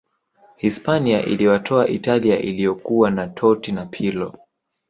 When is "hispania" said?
0.57-1.25